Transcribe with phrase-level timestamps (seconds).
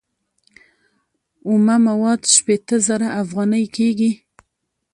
[1.47, 4.11] اومه مواد شپیته زره افغانۍ کېږي